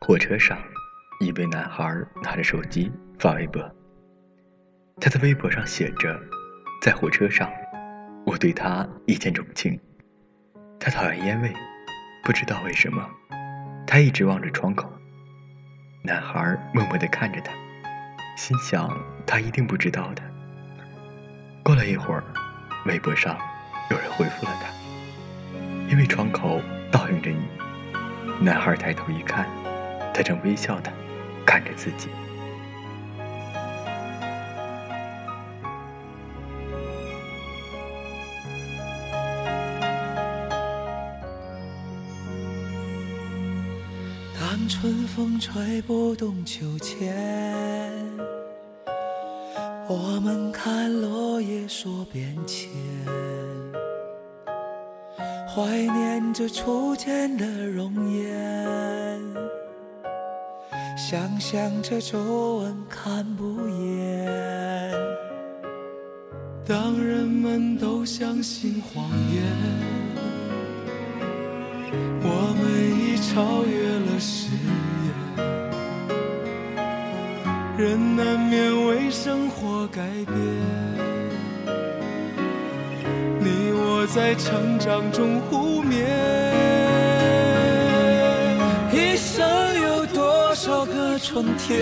[0.00, 0.58] 火车上，
[1.20, 1.84] 一位男孩
[2.22, 3.60] 拿着手机发微博。
[5.00, 6.20] 他在微博上写着
[6.82, 7.50] ：“在火车上，
[8.24, 9.78] 我对他一见钟情。
[10.78, 11.52] 他讨厌烟味，
[12.22, 13.04] 不知道为什么，
[13.86, 14.88] 他一直望着窗口。”
[16.04, 17.52] 男孩默默地看着他，
[18.36, 18.88] 心想
[19.26, 20.22] 他一定不知道的。
[21.64, 22.22] 过了一会儿，
[22.84, 23.36] 微博上
[23.90, 24.68] 有人回复了他
[25.90, 26.60] ：“因为窗口
[26.92, 27.48] 倒映着你。”
[28.44, 29.48] 男孩抬头一看。
[30.16, 30.90] 他正微笑的
[31.44, 32.08] 看着自己。
[44.40, 47.14] 当春风吹不动秋千，
[49.86, 52.70] 我们看落叶说变迁，
[55.46, 59.36] 怀念着初见的容颜。
[61.08, 62.18] 想象着皱
[62.56, 64.26] 纹看不厌。
[66.66, 69.40] 当人们都相信谎言，
[72.24, 72.66] 我们
[72.98, 74.48] 已超越了誓
[75.04, 75.14] 言。
[77.78, 80.36] 人难免为生活改变，
[83.38, 86.45] 你我在成长中互勉。
[91.28, 91.76] 春天，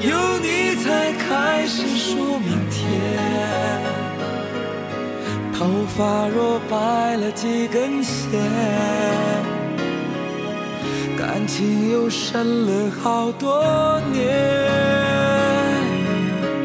[0.00, 2.80] 有你才开始数明天。
[5.52, 8.40] 头发若白了几根线，
[11.18, 14.24] 感情又深了好多年。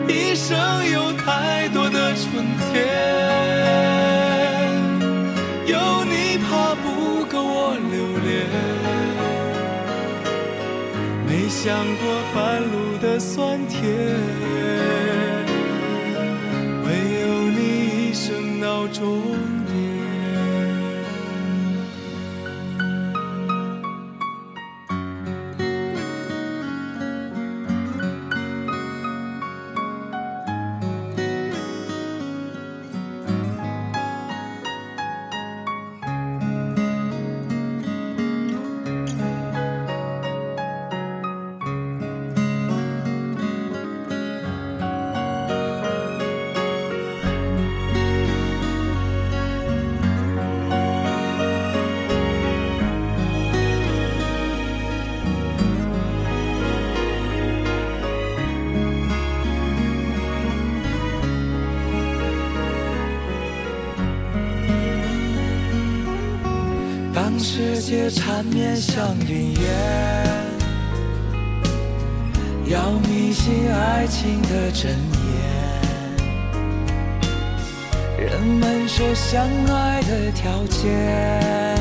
[0.08, 0.58] 一生
[0.89, 3.86] 有太多的春天。
[11.59, 13.81] 想过半路的酸甜，
[16.85, 16.90] 唯
[17.22, 19.56] 有你一生闹钟。
[67.40, 69.62] 世界缠绵像云烟，
[72.66, 74.98] 要迷信爱情的真言。
[78.18, 81.78] 人们说相爱的条件，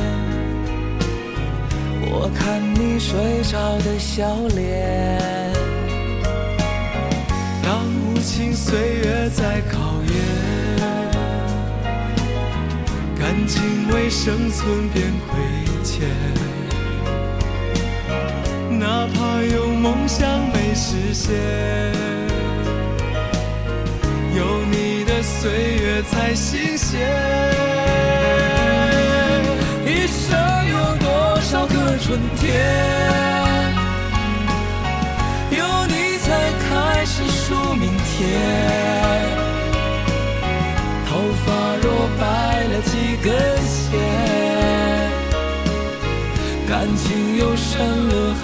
[2.09, 5.51] 我看你睡着的笑脸。
[7.63, 9.96] 当无情岁月在考
[13.37, 15.37] 感情为生存变亏
[15.83, 16.09] 欠。
[18.79, 21.35] 哪怕有梦想没实现，
[24.35, 26.99] 有你的岁月才新鲜。
[29.85, 30.35] 一生
[30.71, 32.49] 有多少个春天，
[35.51, 38.96] 有你才开始数明天。
[43.21, 44.17] 了几根线。
[46.67, 47.79] 感情又深
[48.09, 48.35] 了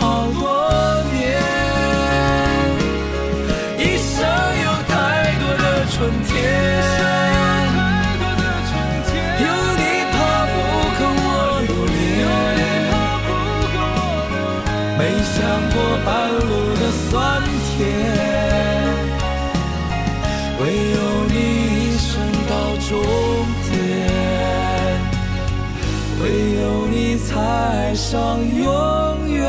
[27.25, 29.41] 才爱上永远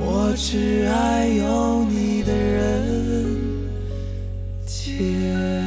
[0.00, 3.38] 我只爱有你的人
[4.66, 5.61] 间